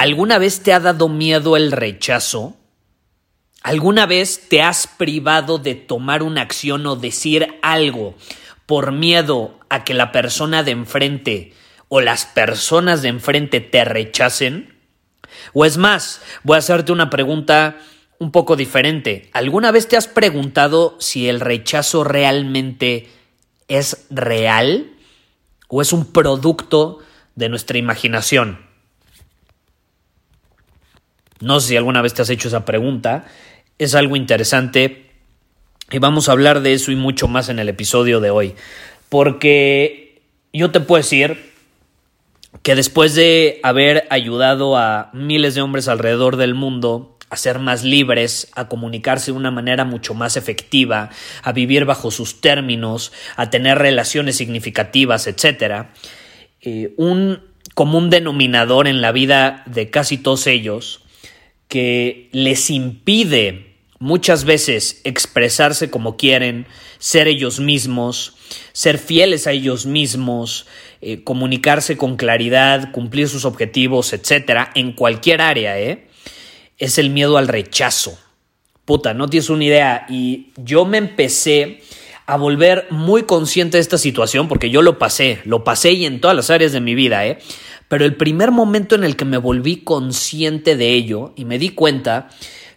¿Alguna 0.00 0.38
vez 0.38 0.62
te 0.62 0.72
ha 0.72 0.80
dado 0.80 1.10
miedo 1.10 1.58
el 1.58 1.72
rechazo? 1.72 2.56
¿Alguna 3.62 4.06
vez 4.06 4.48
te 4.48 4.62
has 4.62 4.86
privado 4.86 5.58
de 5.58 5.74
tomar 5.74 6.22
una 6.22 6.40
acción 6.40 6.86
o 6.86 6.96
decir 6.96 7.58
algo 7.60 8.14
por 8.64 8.92
miedo 8.92 9.60
a 9.68 9.84
que 9.84 9.92
la 9.92 10.10
persona 10.10 10.62
de 10.62 10.70
enfrente 10.70 11.52
o 11.90 12.00
las 12.00 12.24
personas 12.24 13.02
de 13.02 13.08
enfrente 13.08 13.60
te 13.60 13.84
rechacen? 13.84 14.74
O 15.52 15.66
es 15.66 15.76
más, 15.76 16.22
voy 16.44 16.54
a 16.54 16.60
hacerte 16.60 16.92
una 16.92 17.10
pregunta 17.10 17.76
un 18.18 18.32
poco 18.32 18.56
diferente. 18.56 19.28
¿Alguna 19.34 19.70
vez 19.70 19.86
te 19.86 19.98
has 19.98 20.08
preguntado 20.08 20.96
si 20.98 21.28
el 21.28 21.40
rechazo 21.40 22.04
realmente 22.04 23.10
es 23.68 24.06
real 24.08 24.94
o 25.68 25.82
es 25.82 25.92
un 25.92 26.10
producto 26.10 27.00
de 27.34 27.50
nuestra 27.50 27.76
imaginación? 27.76 28.69
No 31.40 31.58
sé 31.58 31.68
si 31.68 31.76
alguna 31.76 32.02
vez 32.02 32.14
te 32.14 32.22
has 32.22 32.30
hecho 32.30 32.48
esa 32.48 32.64
pregunta. 32.64 33.24
Es 33.78 33.94
algo 33.94 34.16
interesante 34.16 35.10
y 35.90 35.98
vamos 35.98 36.28
a 36.28 36.32
hablar 36.32 36.60
de 36.60 36.74
eso 36.74 36.92
y 36.92 36.96
mucho 36.96 37.28
más 37.28 37.48
en 37.48 37.58
el 37.58 37.68
episodio 37.68 38.20
de 38.20 38.30
hoy. 38.30 38.54
Porque 39.08 40.22
yo 40.52 40.70
te 40.70 40.80
puedo 40.80 41.02
decir 41.02 41.50
que 42.62 42.74
después 42.74 43.14
de 43.14 43.58
haber 43.62 44.06
ayudado 44.10 44.76
a 44.76 45.10
miles 45.14 45.54
de 45.54 45.62
hombres 45.62 45.88
alrededor 45.88 46.36
del 46.36 46.54
mundo 46.54 47.16
a 47.30 47.36
ser 47.36 47.58
más 47.58 47.84
libres, 47.84 48.50
a 48.54 48.68
comunicarse 48.68 49.30
de 49.30 49.36
una 49.38 49.52
manera 49.52 49.84
mucho 49.84 50.14
más 50.14 50.36
efectiva, 50.36 51.10
a 51.42 51.52
vivir 51.52 51.84
bajo 51.84 52.10
sus 52.10 52.40
términos, 52.40 53.12
a 53.36 53.50
tener 53.50 53.78
relaciones 53.78 54.36
significativas, 54.36 55.26
etc. 55.26 55.86
Eh, 56.60 56.92
un 56.96 57.40
común 57.74 58.10
denominador 58.10 58.88
en 58.88 59.00
la 59.00 59.12
vida 59.12 59.62
de 59.66 59.90
casi 59.90 60.18
todos 60.18 60.46
ellos 60.48 61.02
que 61.70 62.28
les 62.32 62.68
impide 62.68 63.76
muchas 64.00 64.44
veces 64.44 65.00
expresarse 65.04 65.88
como 65.88 66.16
quieren, 66.16 66.66
ser 66.98 67.28
ellos 67.28 67.60
mismos, 67.60 68.34
ser 68.72 68.98
fieles 68.98 69.46
a 69.46 69.52
ellos 69.52 69.86
mismos, 69.86 70.66
eh, 71.00 71.22
comunicarse 71.22 71.96
con 71.96 72.16
claridad, 72.16 72.92
cumplir 72.92 73.28
sus 73.28 73.44
objetivos, 73.44 74.12
etcétera, 74.12 74.70
en 74.74 74.92
cualquier 74.92 75.40
área, 75.40 75.78
¿eh? 75.78 76.08
Es 76.76 76.98
el 76.98 77.10
miedo 77.10 77.38
al 77.38 77.46
rechazo. 77.46 78.18
Puta, 78.84 79.14
no 79.14 79.28
tienes 79.28 79.50
una 79.50 79.64
idea. 79.64 80.06
Y 80.08 80.48
yo 80.56 80.84
me 80.84 80.98
empecé 80.98 81.82
a 82.26 82.36
volver 82.36 82.86
muy 82.90 83.24
consciente 83.24 83.76
de 83.76 83.82
esta 83.82 83.98
situación 83.98 84.48
porque 84.48 84.70
yo 84.70 84.82
lo 84.82 84.98
pasé, 84.98 85.40
lo 85.44 85.62
pasé 85.62 85.92
y 85.92 86.06
en 86.06 86.20
todas 86.20 86.36
las 86.36 86.50
áreas 86.50 86.72
de 86.72 86.80
mi 86.80 86.94
vida, 86.94 87.26
¿eh? 87.26 87.38
Pero 87.90 88.04
el 88.04 88.14
primer 88.14 88.52
momento 88.52 88.94
en 88.94 89.02
el 89.02 89.16
que 89.16 89.24
me 89.24 89.36
volví 89.36 89.78
consciente 89.78 90.76
de 90.76 90.90
ello 90.90 91.32
y 91.34 91.44
me 91.44 91.58
di 91.58 91.70
cuenta 91.70 92.28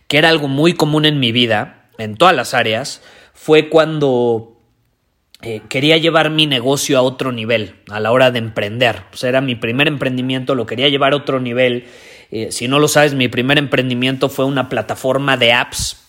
que 0.08 0.18
era 0.18 0.30
algo 0.30 0.48
muy 0.48 0.74
común 0.74 1.06
en 1.06 1.20
mi 1.20 1.32
vida, 1.32 1.88
en 2.00 2.16
todas 2.16 2.36
las 2.36 2.56
áreas, 2.56 3.04
fue 3.32 3.70
cuando 3.70 4.58
eh, 5.44 5.62
quería 5.70 5.98
llevar 5.98 6.32
mi 6.32 6.48
negocio 6.48 6.98
a 6.98 7.04
otro 7.04 7.32
nivel 7.32 7.76
a 7.92 8.00
la 8.00 8.12
hora 8.12 8.32
de 8.32 8.40
emprender. 8.40 9.04
O 9.14 9.16
sea, 9.16 9.30
era 9.30 9.40
mi 9.40 9.54
primer 9.54 9.88
emprendimiento, 9.88 10.56
lo 10.56 10.66
quería 10.66 10.90
llevar 10.90 11.14
a 11.14 11.18
otro 11.18 11.40
nivel. 11.40 11.86
Eh, 12.32 12.52
si 12.52 12.68
no 12.68 12.80
lo 12.80 12.88
sabes, 12.88 13.14
mi 13.14 13.28
primer 13.28 13.60
emprendimiento 13.60 14.30
fue 14.30 14.46
una 14.46 14.68
plataforma 14.68 15.38
de 15.38 15.54
apps. 15.54 16.08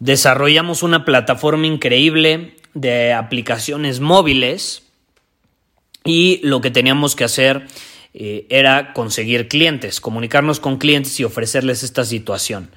Desarrollamos 0.00 0.82
una 0.82 1.04
plataforma 1.04 1.68
increíble 1.68 2.56
de 2.74 3.12
aplicaciones 3.12 4.00
móviles 4.00 4.88
y 6.02 6.40
lo 6.42 6.60
que 6.60 6.72
teníamos 6.72 7.14
que 7.14 7.22
hacer 7.22 7.68
eh, 8.14 8.46
era 8.50 8.92
conseguir 8.92 9.48
clientes, 9.48 10.00
comunicarnos 10.00 10.60
con 10.60 10.78
clientes 10.78 11.18
y 11.18 11.24
ofrecerles 11.24 11.82
esta 11.82 12.04
situación. 12.04 12.70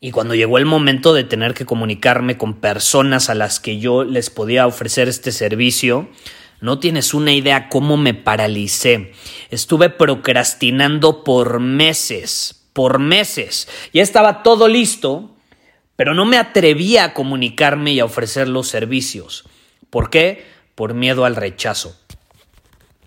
Y 0.00 0.10
cuando 0.10 0.34
llegó 0.34 0.58
el 0.58 0.66
momento 0.66 1.14
de 1.14 1.24
tener 1.24 1.54
que 1.54 1.64
comunicarme 1.64 2.36
con 2.36 2.60
personas 2.60 3.30
a 3.30 3.34
las 3.34 3.60
que 3.60 3.78
yo 3.78 4.04
les 4.04 4.30
podía 4.30 4.66
ofrecer 4.66 5.08
este 5.08 5.32
servicio, 5.32 6.08
no 6.60 6.78
tienes 6.78 7.14
una 7.14 7.32
idea 7.32 7.68
cómo 7.68 7.96
me 7.96 8.14
paralicé. 8.14 9.12
Estuve 9.50 9.90
procrastinando 9.90 11.24
por 11.24 11.60
meses, 11.60 12.68
por 12.72 12.98
meses. 12.98 13.68
Ya 13.92 14.02
estaba 14.02 14.42
todo 14.42 14.68
listo, 14.68 15.36
pero 15.96 16.14
no 16.14 16.26
me 16.26 16.36
atrevía 16.36 17.04
a 17.04 17.14
comunicarme 17.14 17.92
y 17.92 18.00
a 18.00 18.04
ofrecer 18.04 18.48
los 18.48 18.68
servicios. 18.68 19.44
¿Por 19.88 20.10
qué? 20.10 20.44
Por 20.74 20.94
miedo 20.94 21.24
al 21.24 21.36
rechazo. 21.36 21.98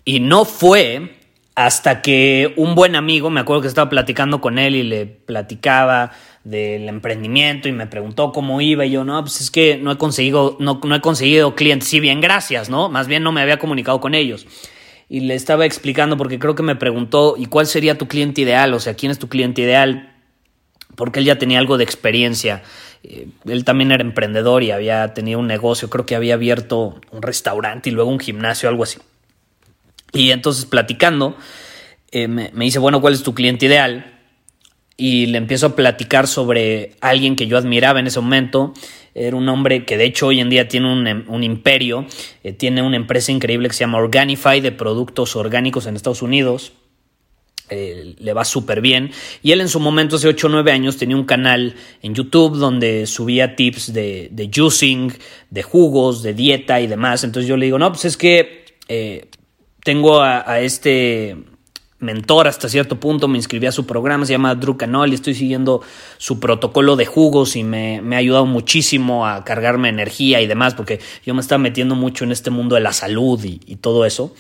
Y 0.10 0.22
no 0.22 0.44
fue 0.44 1.18
hasta 1.54 2.02
que 2.02 2.56
un 2.58 2.74
buen 2.74 2.96
amigo, 2.96 3.30
me 3.30 3.42
acuerdo 3.42 3.62
que 3.62 3.68
estaba 3.68 3.92
platicando 3.92 4.42
con 4.42 4.58
él 4.58 4.76
y 4.76 4.82
le 4.82 5.06
platicaba 5.06 6.14
del 6.44 6.90
emprendimiento 6.90 7.70
y 7.70 7.74
me 7.74 7.86
preguntó 7.86 8.32
cómo 8.32 8.60
iba 8.60 8.88
y 8.88 8.90
yo, 8.90 9.04
no, 9.04 9.22
pues 9.22 9.40
es 9.40 9.52
que 9.52 9.78
no 9.78 9.92
he 9.92 10.00
conseguido, 10.00 10.58
no, 10.60 10.82
no 10.84 10.96
he 10.96 11.02
conseguido 11.02 11.54
clientes, 11.54 11.90
sí 11.90 12.00
bien, 12.00 12.22
gracias, 12.22 12.72
¿no? 12.72 12.90
Más 12.90 13.08
bien 13.08 13.22
no 13.22 13.32
me 13.32 13.42
había 13.42 13.60
comunicado 13.60 14.02
con 14.02 14.16
ellos. 14.16 14.48
Y 15.10 15.20
le 15.20 15.36
estaba 15.36 15.68
explicando 15.68 16.18
porque 16.18 16.40
creo 16.40 16.56
que 16.56 16.64
me 16.64 16.76
preguntó, 16.76 17.36
¿y 17.38 17.46
cuál 17.46 17.68
sería 17.68 17.96
tu 17.96 18.08
cliente 18.08 18.42
ideal? 18.42 18.74
O 18.74 18.80
sea, 18.80 18.96
¿quién 18.96 19.12
es 19.12 19.20
tu 19.20 19.30
cliente 19.30 19.62
ideal? 19.62 20.16
Porque 20.96 21.20
él 21.20 21.26
ya 21.26 21.38
tenía 21.38 21.60
algo 21.60 21.78
de 21.78 21.84
experiencia. 21.84 22.64
Eh, 23.04 23.28
él 23.46 23.64
también 23.64 23.92
era 23.92 24.02
emprendedor 24.02 24.64
y 24.64 24.72
había 24.72 25.14
tenido 25.14 25.38
un 25.38 25.46
negocio, 25.46 25.88
creo 25.88 26.08
que 26.08 26.16
había 26.16 26.34
abierto 26.34 27.00
un 27.12 27.22
restaurante 27.22 27.92
y 27.92 27.94
luego 27.94 28.10
un 28.10 28.20
gimnasio, 28.20 28.70
algo 28.70 28.82
así. 28.82 28.98
Y 30.14 30.32
entonces 30.32 30.66
platicando, 30.66 31.36
eh, 32.12 32.28
me, 32.28 32.52
dice, 32.56 32.80
bueno, 32.80 33.02
¿cuál 33.02 33.14
es 33.14 33.24
tu 33.24 33.34
cliente 33.34 33.68
ideal? 33.68 34.16
Y 34.98 35.28
le 35.28 35.38
empiezo 35.38 35.68
a 35.68 35.76
platicar 35.76 36.28
sobre 36.28 36.96
alguien 37.00 37.36
que 37.36 37.48
yo 37.48 37.58
admiraba 37.58 38.00
en 38.00 38.08
ese 38.08 38.20
momento. 38.20 38.74
Era 39.16 39.36
un 39.36 39.48
hombre 39.48 39.86
que 39.86 39.98
de 39.98 40.06
hecho 40.06 40.28
hoy 40.28 40.40
en 40.40 40.50
día 40.50 40.68
tiene 40.68 40.92
un, 40.92 41.08
em, 41.08 41.44
imperio, 41.44 42.06
eh, 42.44 42.54
tiene 42.54 42.82
una 42.82 42.98
empresa 42.98 43.32
increíble 43.32 43.70
que 43.70 43.76
se 43.76 43.82
llama 43.82 44.00
Organify 44.00 44.60
de 44.62 44.72
productos 44.72 45.36
orgánicos 45.36 45.86
en 45.86 45.96
Estados 45.96 46.22
Unidos. 46.22 46.74
Eh, 47.70 48.16
le 48.18 48.34
va 48.34 48.44
súper 48.46 48.82
bien. 48.82 49.12
Y 49.44 49.52
él 49.52 49.62
en 49.62 49.70
su 49.70 49.80
momento, 49.80 50.16
hace 50.16 50.28
8 50.28 50.48
o 50.48 50.50
9 50.50 50.72
años, 50.72 50.98
tenía 50.98 51.16
un 51.16 51.26
canal 51.26 51.76
en 52.02 52.16
YouTube 52.16 52.58
donde 52.58 53.06
subía 53.06 53.56
tips 53.56 53.94
de, 53.94 54.30
de 54.32 54.50
juicing, 54.54 55.14
de 55.52 55.64
jugos, 55.64 56.24
de 56.24 56.34
dieta 56.34 56.82
y 56.82 56.88
demás. 56.88 57.24
Entonces 57.24 57.48
yo 57.48 57.58
le 57.58 57.66
digo, 57.66 57.78
no, 57.78 57.92
pues 57.92 58.06
es 58.06 58.18
que 58.18 58.66
tengo 59.90 60.22
a, 60.22 60.60
este 60.60 61.36
mentor 61.98 62.48
hasta 62.48 62.70
cierto 62.70 63.00
punto, 63.00 63.28
me 63.28 63.40
inscribí 63.40 63.66
a 63.66 63.72
su 63.72 63.88
programa, 63.88 64.24
se 64.24 64.34
llama 64.34 64.54
Drew 64.54 64.78
y 65.08 65.14
estoy 65.16 65.34
siguiendo 65.34 65.82
su 66.20 66.40
protocolo 66.40 66.96
de 66.96 67.08
jugos 67.08 67.56
y 67.56 67.64
me, 67.64 68.00
ha 68.14 68.18
ayudado 68.18 68.46
muchísimo 68.46 69.26
a 69.26 69.44
cargarme 69.44 69.90
energía 69.90 70.42
y 70.42 70.46
demás, 70.46 70.76
porque 70.76 71.00
yo 71.26 71.34
me 71.34 71.42
estaba 71.42 71.58
metiendo 71.58 71.96
mucho 71.96 72.24
en 72.24 72.32
este 72.32 72.52
mundo 72.52 72.76
de 72.76 72.82
la 72.82 72.94
salud 72.94 73.44
y, 73.44 73.58
todo 73.78 74.06
eso, 74.06 74.36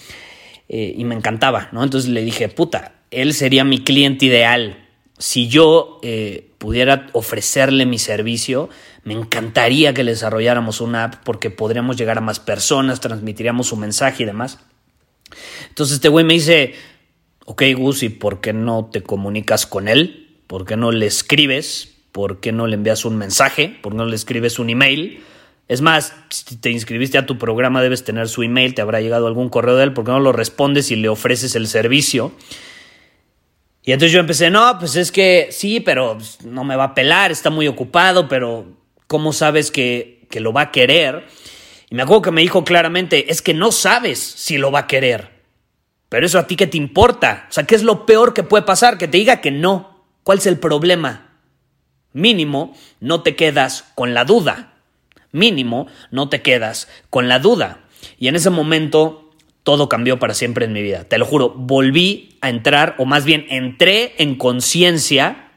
eh, 0.67 0.93
y 0.95 1.03
me 1.03 1.15
encantaba, 1.15 1.69
¿no? 1.71 1.83
Entonces 1.83 2.11
le 2.11 2.23
dije, 2.23 2.47
puta, 2.49 2.91
él 3.09 3.33
sería 3.33 3.63
mi 3.63 3.79
cliente 3.79 4.27
ideal. 4.27 4.85
Si 5.17 5.47
yo 5.47 5.99
eh, 6.03 6.51
pudiera 6.59 7.07
ofrecerle 7.13 7.87
mi 7.87 7.97
servicio, 7.97 8.69
me 9.03 9.15
encantaría 9.15 9.95
que 9.95 10.03
le 10.03 10.11
desarrolláramos 10.11 10.79
una 10.79 11.05
app 11.05 11.15
porque 11.23 11.49
podríamos 11.49 11.97
llegar 11.97 12.19
a 12.19 12.21
más 12.21 12.39
personas, 12.39 12.99
transmitiríamos 12.99 13.65
su 13.65 13.77
mensaje 13.77 14.21
y 14.21 14.25
demás. 14.27 14.59
Entonces 15.67 15.95
este 15.95 16.09
güey 16.09 16.25
me 16.25 16.33
dice, 16.33 16.73
ok 17.45 17.63
Gus, 17.75 18.03
¿y 18.03 18.09
por 18.09 18.41
qué 18.41 18.53
no 18.53 18.89
te 18.91 19.03
comunicas 19.03 19.65
con 19.65 19.87
él? 19.87 20.37
¿Por 20.47 20.65
qué 20.65 20.77
no 20.77 20.91
le 20.91 21.05
escribes? 21.05 21.95
¿Por 22.11 22.39
qué 22.39 22.51
no 22.51 22.67
le 22.67 22.75
envías 22.75 23.05
un 23.05 23.17
mensaje? 23.17 23.77
¿Por 23.81 23.93
qué 23.93 23.97
no 23.97 24.05
le 24.05 24.15
escribes 24.15 24.59
un 24.59 24.69
email? 24.69 25.23
Es 25.67 25.81
más, 25.81 26.15
si 26.29 26.57
te 26.57 26.71
inscribiste 26.71 27.19
a 27.19 27.27
tu 27.27 27.37
programa 27.37 27.81
debes 27.83 28.03
tener 28.03 28.27
su 28.27 28.41
email, 28.41 28.73
te 28.73 28.81
habrá 28.81 29.01
llegado 29.01 29.27
algún 29.27 29.49
correo 29.49 29.75
de 29.75 29.83
él, 29.83 29.93
¿por 29.93 30.03
qué 30.03 30.11
no 30.11 30.19
lo 30.19 30.31
respondes 30.31 30.89
y 30.89 30.95
le 30.95 31.09
ofreces 31.09 31.55
el 31.55 31.67
servicio? 31.67 32.31
Y 33.83 33.91
entonces 33.91 34.11
yo 34.11 34.19
empecé, 34.19 34.49
no, 34.49 34.77
pues 34.79 34.95
es 34.95 35.11
que 35.11 35.49
sí, 35.51 35.79
pero 35.79 36.17
no 36.43 36.63
me 36.63 36.75
va 36.75 36.85
a 36.85 36.93
pelar, 36.95 37.31
está 37.31 37.51
muy 37.51 37.67
ocupado, 37.67 38.27
pero 38.27 38.65
¿cómo 39.05 39.31
sabes 39.31 39.69
que, 39.69 40.25
que 40.31 40.39
lo 40.39 40.53
va 40.53 40.61
a 40.61 40.71
querer? 40.71 41.27
Y 41.89 41.95
me 41.95 42.03
acuerdo 42.03 42.21
que 42.23 42.31
me 42.31 42.41
dijo 42.41 42.63
claramente, 42.63 43.31
es 43.31 43.41
que 43.41 43.53
no 43.53 43.71
sabes 43.71 44.19
si 44.19 44.57
lo 44.57 44.71
va 44.71 44.79
a 44.79 44.87
querer. 44.87 45.39
Pero 46.09 46.25
eso 46.25 46.39
a 46.39 46.47
ti 46.47 46.55
qué 46.55 46.67
te 46.67 46.77
importa? 46.77 47.47
O 47.49 47.53
sea, 47.53 47.65
¿qué 47.65 47.75
es 47.75 47.83
lo 47.83 48.05
peor 48.05 48.33
que 48.33 48.43
puede 48.43 48.63
pasar? 48.63 48.97
Que 48.97 49.07
te 49.07 49.17
diga 49.17 49.41
que 49.41 49.51
no. 49.51 50.03
¿Cuál 50.23 50.39
es 50.39 50.47
el 50.47 50.57
problema? 50.57 51.29
Mínimo, 52.13 52.75
no 52.99 53.21
te 53.21 53.35
quedas 53.35 53.85
con 53.95 54.13
la 54.13 54.25
duda. 54.25 54.73
Mínimo, 55.31 55.87
no 56.11 56.29
te 56.29 56.41
quedas 56.41 56.87
con 57.09 57.27
la 57.27 57.39
duda. 57.39 57.81
Y 58.17 58.27
en 58.27 58.35
ese 58.35 58.49
momento 58.49 59.31
todo 59.63 59.87
cambió 59.87 60.17
para 60.17 60.33
siempre 60.33 60.65
en 60.65 60.73
mi 60.73 60.81
vida. 60.81 61.03
Te 61.03 61.19
lo 61.19 61.25
juro, 61.25 61.53
volví 61.55 62.37
a 62.41 62.49
entrar, 62.49 62.95
o 62.97 63.05
más 63.05 63.25
bien 63.25 63.45
entré 63.49 64.15
en 64.17 64.35
conciencia 64.35 65.51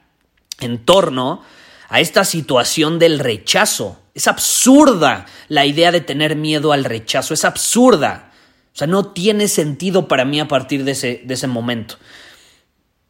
en 0.61 0.85
torno 0.85 1.43
a 1.89 2.01
esta 2.01 2.25
situación 2.25 2.99
del 2.99 3.19
rechazo. 3.19 4.02
Es 4.15 4.29
absurda 4.29 5.27
la 5.49 5.65
idea 5.65 5.91
de 5.91 6.01
tener 6.01 6.37
miedo 6.37 6.73
al 6.73 6.85
rechazo, 6.85 7.35
es 7.35 7.45
absurda. 7.45 8.33
O 8.75 8.77
sea, 8.77 8.87
no 8.87 9.07
tiene 9.13 9.49
sentido 9.49 10.09
para 10.09 10.25
mí 10.25 10.41
a 10.41 10.49
partir 10.49 10.85
de 10.85 10.93
ese, 10.93 11.23
de 11.25 11.35
ese 11.35 11.47
momento. 11.47 11.97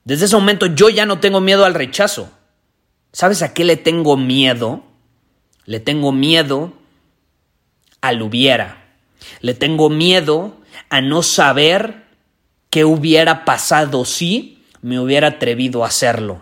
Desde 0.05 0.27
ese 0.27 0.37
momento 0.37 0.67
yo 0.67 0.89
ya 0.89 1.07
no 1.07 1.21
tengo 1.21 1.41
miedo 1.41 1.65
al 1.65 1.75
rechazo. 1.75 2.31
¿Sabes 3.13 3.43
a 3.43 3.53
qué 3.55 3.65
le 3.65 3.77
tengo 3.77 4.17
miedo? 4.17 4.83
Le 5.67 5.81
tengo 5.81 6.13
miedo 6.13 6.73
al 8.01 8.23
hubiera. 8.23 8.83
Le 9.41 9.55
tengo 9.55 9.91
miedo 9.91 10.57
a 10.89 11.01
no 11.01 11.23
saber 11.23 12.05
qué 12.71 12.85
hubiera 12.85 13.45
pasado 13.45 14.05
si 14.05 14.65
me 14.81 14.99
hubiera 14.99 15.29
atrevido 15.29 15.85
a 15.85 15.89
hacerlo. 15.89 16.41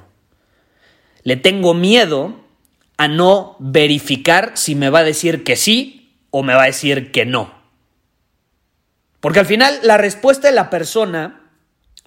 Le 1.22 1.36
tengo 1.36 1.74
miedo 1.74 2.36
a 3.00 3.08
no 3.08 3.56
verificar 3.60 4.52
si 4.56 4.74
me 4.74 4.90
va 4.90 4.98
a 4.98 5.04
decir 5.04 5.42
que 5.42 5.56
sí 5.56 6.18
o 6.28 6.42
me 6.42 6.52
va 6.52 6.64
a 6.64 6.66
decir 6.66 7.10
que 7.12 7.24
no. 7.24 7.50
Porque 9.20 9.38
al 9.38 9.46
final 9.46 9.80
la 9.82 9.96
respuesta 9.96 10.48
de 10.48 10.54
la 10.54 10.68
persona 10.68 11.50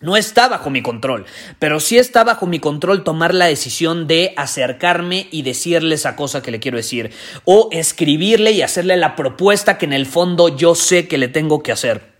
no 0.02 0.16
está 0.18 0.48
bajo 0.50 0.70
mi 0.70 0.84
control, 0.84 1.26
pero 1.58 1.80
sí 1.80 1.98
está 1.98 2.24
bajo 2.24 2.46
mi 2.46 2.60
control 2.60 3.04
tomar 3.04 3.34
la 3.34 3.48
decisión 3.48 4.06
de 4.06 4.36
acercarme 4.38 5.30
y 5.32 5.42
decirle 5.42 5.96
esa 5.96 6.16
cosa 6.16 6.44
que 6.44 6.52
le 6.52 6.60
quiero 6.60 6.78
decir, 6.78 7.10
o 7.44 7.70
escribirle 7.72 8.52
y 8.52 8.62
hacerle 8.62 8.96
la 8.96 9.16
propuesta 9.16 9.80
que 9.80 9.86
en 9.86 9.94
el 9.94 10.06
fondo 10.06 10.56
yo 10.56 10.76
sé 10.76 11.08
que 11.08 11.18
le 11.18 11.28
tengo 11.28 11.64
que 11.64 11.72
hacer. 11.72 12.14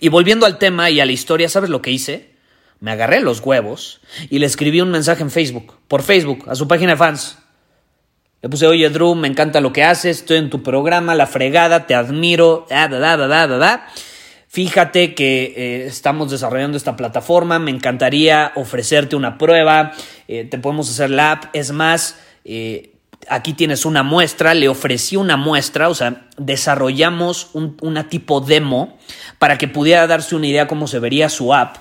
Y 0.00 0.08
volviendo 0.08 0.44
al 0.44 0.58
tema 0.58 0.90
y 0.90 0.98
a 0.98 1.06
la 1.06 1.12
historia, 1.12 1.48
¿sabes 1.48 1.70
lo 1.70 1.82
que 1.82 1.92
hice? 1.92 2.34
Me 2.80 2.90
agarré 2.90 3.20
los 3.20 3.38
huevos 3.38 4.00
y 4.28 4.40
le 4.40 4.46
escribí 4.46 4.80
un 4.80 4.90
mensaje 4.90 5.22
en 5.22 5.30
Facebook, 5.30 5.78
por 5.86 6.02
Facebook, 6.02 6.46
a 6.48 6.56
su 6.56 6.66
página 6.66 6.90
de 6.90 6.98
fans. 6.98 7.38
Le 8.44 8.50
puse, 8.50 8.66
oye 8.66 8.90
Drew, 8.90 9.14
me 9.14 9.26
encanta 9.26 9.62
lo 9.62 9.72
que 9.72 9.84
haces, 9.84 10.18
estoy 10.18 10.36
en 10.36 10.50
tu 10.50 10.62
programa, 10.62 11.14
la 11.14 11.26
fregada, 11.26 11.86
te 11.86 11.94
admiro, 11.94 12.66
da, 12.68 12.88
da, 12.88 13.16
da, 13.16 13.86
Fíjate 14.48 15.14
que 15.14 15.54
eh, 15.56 15.86
estamos 15.86 16.30
desarrollando 16.30 16.76
esta 16.76 16.94
plataforma, 16.94 17.58
me 17.58 17.70
encantaría 17.70 18.52
ofrecerte 18.54 19.16
una 19.16 19.38
prueba, 19.38 19.92
eh, 20.28 20.44
te 20.44 20.58
podemos 20.58 20.90
hacer 20.90 21.08
la 21.08 21.32
app, 21.32 21.44
es 21.54 21.72
más, 21.72 22.18
eh, 22.44 22.90
aquí 23.30 23.54
tienes 23.54 23.86
una 23.86 24.02
muestra, 24.02 24.52
le 24.52 24.68
ofrecí 24.68 25.16
una 25.16 25.38
muestra, 25.38 25.88
o 25.88 25.94
sea, 25.94 26.26
desarrollamos 26.36 27.48
un, 27.54 27.78
una 27.80 28.10
tipo 28.10 28.42
demo 28.42 28.98
para 29.38 29.56
que 29.56 29.68
pudiera 29.68 30.06
darse 30.06 30.36
una 30.36 30.48
idea 30.48 30.66
cómo 30.66 30.86
se 30.86 30.98
vería 30.98 31.30
su 31.30 31.54
app 31.54 31.76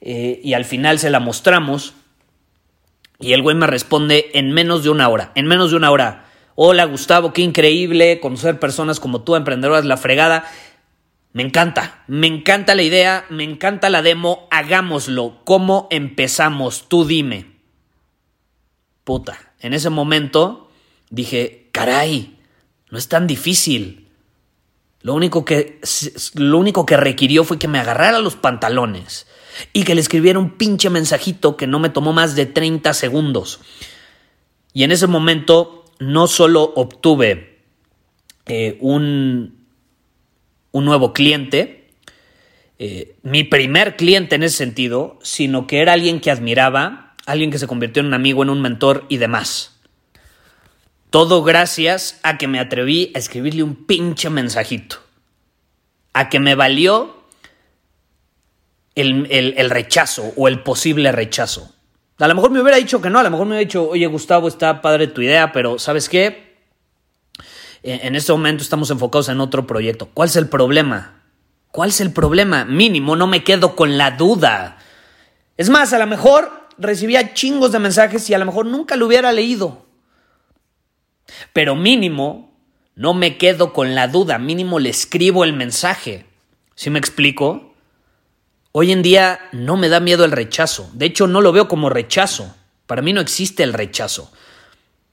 y 0.00 0.54
al 0.54 0.64
final 0.64 0.98
se 0.98 1.10
la 1.10 1.20
mostramos 1.20 1.94
y 3.20 3.34
el 3.34 3.42
güey 3.42 3.54
me 3.54 3.66
responde 3.66 4.30
en 4.34 4.50
menos 4.52 4.82
de 4.82 4.90
una 4.90 5.08
hora, 5.08 5.30
en 5.34 5.46
menos 5.46 5.70
de 5.70 5.76
una 5.76 5.90
hora. 5.90 6.24
Hola 6.54 6.86
Gustavo, 6.86 7.32
qué 7.32 7.42
increíble 7.42 8.18
conocer 8.18 8.58
personas 8.58 8.98
como 8.98 9.22
tú, 9.22 9.36
emprendedoras, 9.36 9.84
la 9.84 9.98
fregada. 9.98 10.44
Me 11.32 11.42
encanta, 11.42 12.02
me 12.08 12.26
encanta 12.26 12.74
la 12.74 12.82
idea, 12.82 13.26
me 13.28 13.44
encanta 13.44 13.90
la 13.90 14.02
demo, 14.02 14.48
hagámoslo. 14.50 15.42
¿Cómo 15.44 15.86
empezamos? 15.90 16.88
Tú 16.88 17.04
dime. 17.04 17.46
Puta, 19.04 19.38
en 19.60 19.74
ese 19.74 19.90
momento 19.90 20.70
dije, 21.10 21.68
caray, 21.72 22.38
no 22.90 22.98
es 22.98 23.08
tan 23.08 23.26
difícil. 23.26 24.08
Lo 25.02 25.14
único 25.14 25.44
que, 25.44 25.80
lo 26.34 26.58
único 26.58 26.84
que 26.84 26.96
requirió 26.96 27.44
fue 27.44 27.58
que 27.58 27.68
me 27.68 27.78
agarrara 27.78 28.18
los 28.18 28.36
pantalones 28.36 29.26
y 29.72 29.84
que 29.84 29.94
le 29.94 30.00
escribiera 30.00 30.38
un 30.38 30.56
pinche 30.56 30.90
mensajito 30.90 31.56
que 31.56 31.66
no 31.66 31.78
me 31.78 31.90
tomó 31.90 32.12
más 32.12 32.34
de 32.34 32.46
30 32.46 32.92
segundos. 32.94 33.60
Y 34.72 34.84
en 34.84 34.92
ese 34.92 35.06
momento 35.06 35.84
no 35.98 36.26
solo 36.26 36.72
obtuve 36.76 37.58
eh, 38.46 38.78
un, 38.80 39.66
un 40.72 40.84
nuevo 40.84 41.12
cliente, 41.12 41.90
eh, 42.78 43.16
mi 43.22 43.44
primer 43.44 43.96
cliente 43.96 44.36
en 44.36 44.42
ese 44.42 44.56
sentido, 44.56 45.18
sino 45.22 45.66
que 45.66 45.80
era 45.80 45.92
alguien 45.92 46.20
que 46.20 46.30
admiraba, 46.30 47.14
alguien 47.26 47.50
que 47.50 47.58
se 47.58 47.66
convirtió 47.66 48.00
en 48.00 48.06
un 48.06 48.14
amigo, 48.14 48.42
en 48.42 48.50
un 48.50 48.62
mentor 48.62 49.04
y 49.08 49.18
demás. 49.18 49.78
Todo 51.10 51.42
gracias 51.42 52.18
a 52.22 52.38
que 52.38 52.48
me 52.48 52.58
atreví 52.58 53.12
a 53.14 53.18
escribirle 53.18 53.64
un 53.64 53.74
pinche 53.74 54.30
mensajito. 54.30 54.96
A 56.12 56.28
que 56.28 56.40
me 56.40 56.54
valió 56.54 57.19
el, 59.00 59.70
rechazo 59.70 60.32
o 60.36 60.48
el 60.48 60.62
posible 60.62 61.12
rechazo. 61.12 61.74
A 62.18 62.28
lo 62.28 62.34
mejor 62.34 62.50
me 62.50 62.60
hubiera 62.60 62.76
dicho 62.76 63.00
que 63.00 63.10
no, 63.10 63.18
a 63.18 63.22
lo 63.22 63.30
mejor 63.30 63.46
me 63.46 63.52
hubiera 63.52 63.66
dicho, 63.66 63.88
oye 63.88 64.06
Gustavo, 64.06 64.48
está 64.48 64.82
padre 64.82 65.06
tu 65.06 65.22
idea, 65.22 65.52
pero 65.52 65.78
¿sabes 65.78 66.08
qué? 66.08 66.50
En 67.82 68.14
este 68.14 68.32
momento 68.32 68.62
estamos 68.62 68.90
enfocados 68.90 69.30
en 69.30 69.40
otro 69.40 69.66
proyecto. 69.66 70.10
¿Cuál 70.12 70.28
es 70.28 70.36
el 70.36 70.48
problema? 70.48 71.22
¿Cuál 71.70 71.88
es 71.90 72.00
el 72.00 72.12
problema? 72.12 72.64
Mínimo, 72.64 73.16
no 73.16 73.26
me 73.26 73.42
quedo 73.42 73.74
con 73.74 73.96
la 73.96 74.10
duda. 74.10 74.78
Es 75.56 75.70
más, 75.70 75.92
a 75.92 75.98
lo 75.98 76.06
mejor 76.06 76.68
recibía 76.76 77.32
chingos 77.32 77.72
de 77.72 77.78
mensajes 77.78 78.28
y 78.28 78.34
a 78.34 78.38
lo 78.38 78.46
mejor 78.46 78.66
nunca 78.66 78.96
lo 78.96 79.06
hubiera 79.06 79.32
leído. 79.32 79.86
Pero 81.52 81.74
mínimo, 81.76 82.50
no 82.94 83.14
me 83.14 83.38
quedo 83.38 83.72
con 83.72 83.94
la 83.94 84.08
duda, 84.08 84.38
mínimo 84.38 84.78
le 84.78 84.90
escribo 84.90 85.44
el 85.44 85.52
mensaje. 85.52 86.26
¿Sí 86.74 86.90
me 86.90 86.98
explico? 86.98 87.69
Hoy 88.72 88.92
en 88.92 89.02
día 89.02 89.40
no 89.52 89.76
me 89.76 89.88
da 89.88 90.00
miedo 90.00 90.24
el 90.24 90.32
rechazo. 90.32 90.90
De 90.92 91.06
hecho, 91.06 91.26
no 91.26 91.40
lo 91.40 91.52
veo 91.52 91.66
como 91.66 91.90
rechazo. 91.90 92.54
Para 92.86 93.02
mí 93.02 93.12
no 93.12 93.20
existe 93.20 93.62
el 93.62 93.72
rechazo. 93.72 94.30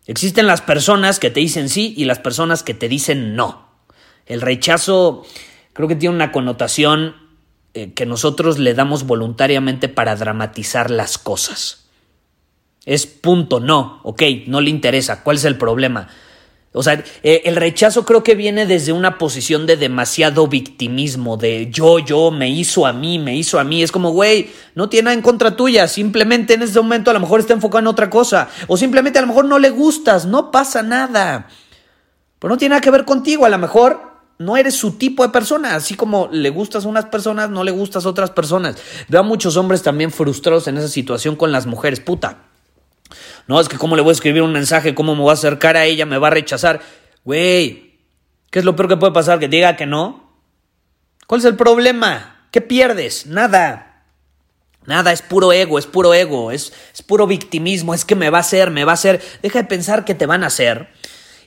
Existen 0.06 0.48
las 0.48 0.62
personas 0.62 1.20
que 1.20 1.32
te 1.32 1.40
dicen 1.40 1.70
sí 1.70 1.94
y 1.98 2.06
las 2.06 2.20
personas 2.20 2.64
que 2.64 2.74
te 2.74 2.88
dicen 2.88 3.36
no. 3.36 3.68
El 4.26 4.42
rechazo 4.42 5.26
creo 5.74 5.88
que 5.88 5.96
tiene 5.96 6.16
una 6.16 6.32
connotación 6.32 7.16
eh, 7.74 7.94
que 7.94 8.06
nosotros 8.06 8.58
le 8.60 8.74
damos 8.74 9.06
voluntariamente 9.06 9.90
para 9.90 10.16
dramatizar 10.16 10.92
las 10.92 11.18
cosas. 11.18 11.88
Es 12.86 13.06
punto, 13.06 13.60
no, 13.60 14.00
ok, 14.04 14.22
no 14.48 14.62
le 14.62 14.70
interesa. 14.70 15.24
¿Cuál 15.24 15.38
es 15.38 15.46
el 15.46 15.58
problema? 15.58 16.08
O 16.78 16.84
sea, 16.84 17.04
eh, 17.24 17.42
el 17.46 17.56
rechazo 17.56 18.06
creo 18.06 18.24
que 18.24 18.36
viene 18.36 18.68
desde 18.68 18.92
una 18.92 19.18
posición 19.18 19.66
de 19.66 19.78
demasiado 19.78 20.48
victimismo, 20.48 21.36
de 21.36 21.72
yo, 21.72 21.98
yo, 21.98 22.30
me 22.30 22.50
hizo 22.50 22.86
a 22.86 22.94
mí, 22.94 23.18
me 23.18 23.36
hizo 23.36 23.60
a 23.60 23.64
mí. 23.64 23.82
Es 23.82 23.92
como, 23.92 24.12
güey, 24.12 24.52
no 24.76 24.88
tiene 24.88 25.06
nada 25.06 25.16
en 25.16 25.24
contra 25.24 25.56
tuya, 25.56 25.88
simplemente 25.88 26.54
en 26.54 26.62
ese 26.62 26.80
momento 26.80 27.10
a 27.10 27.16
lo 27.16 27.20
mejor 27.20 27.40
está 27.40 27.54
enfocado 27.54 27.80
en 27.80 27.88
otra 27.88 28.12
cosa, 28.12 28.50
o 28.68 28.78
simplemente 28.78 29.18
a 29.18 29.22
lo 29.24 29.28
mejor 29.28 29.46
no 29.46 29.58
le 29.58 29.72
gustas, 29.72 30.28
no 30.28 30.52
pasa 30.52 30.84
nada. 30.84 31.48
Pero 32.38 32.54
no 32.54 32.58
tiene 32.60 32.74
nada 32.74 32.82
que 32.82 32.92
ver 32.92 33.06
contigo, 33.06 33.46
a 33.46 33.50
lo 33.50 33.58
mejor 33.58 34.00
no 34.38 34.56
eres 34.56 34.76
su 34.76 34.92
tipo 34.92 35.24
de 35.24 35.30
persona, 35.30 35.76
así 35.76 35.96
como 35.96 36.30
le 36.32 36.52
gustas 36.52 36.86
a 36.86 36.90
unas 36.90 37.06
personas, 37.06 37.50
no 37.50 37.64
le 37.64 37.72
gustas 37.72 38.06
a 38.06 38.10
otras 38.10 38.30
personas. 38.30 38.76
Veo 39.08 39.22
a 39.22 39.24
muchos 39.24 39.58
hombres 39.58 39.82
también 39.82 40.12
frustrados 40.12 40.68
en 40.68 40.78
esa 40.78 40.90
situación 40.90 41.36
con 41.36 41.52
las 41.52 41.66
mujeres, 41.66 42.00
puta. 42.00 42.44
No, 43.48 43.60
es 43.60 43.70
que 43.70 43.78
cómo 43.78 43.96
le 43.96 44.02
voy 44.02 44.10
a 44.10 44.14
escribir 44.14 44.42
un 44.42 44.52
mensaje, 44.52 44.96
cómo 44.96 45.16
me 45.16 45.22
voy 45.22 45.32
a 45.32 45.34
acercar 45.34 45.78
a 45.78 45.86
ella, 45.86 46.06
me 46.06 46.18
va 46.18 46.28
a 46.28 46.32
rechazar. 46.32 46.82
Güey, 47.24 48.00
¿qué 48.52 48.60
es 48.60 48.66
lo 48.66 48.76
peor 48.76 48.90
que 48.90 48.98
puede 48.98 49.14
pasar? 49.14 49.40
Que 49.40 49.48
diga 49.48 49.76
que 49.76 49.86
no. 49.86 50.34
¿Cuál 51.28 51.40
es 51.40 51.46
el 51.46 51.56
problema? 51.56 52.48
¿Qué 52.52 52.62
pierdes? 52.62 53.26
Nada. 53.28 54.04
Nada, 54.86 55.12
es 55.12 55.22
puro 55.22 55.52
ego, 55.52 55.80
es 55.80 55.86
puro 55.86 56.14
ego, 56.14 56.52
es, 56.52 56.72
es 56.94 57.04
puro 57.04 57.28
victimismo, 57.28 57.94
es 57.94 58.06
que 58.06 58.16
me 58.16 58.30
va 58.30 58.38
a 58.38 58.42
hacer, 58.42 58.72
me 58.72 58.86
va 58.86 58.92
a 58.92 58.94
hacer. 58.94 59.22
Deja 59.42 59.62
de 59.62 59.68
pensar 59.68 60.06
que 60.06 60.16
te 60.16 60.26
van 60.26 60.44
a 60.46 60.48
hacer 60.48 60.88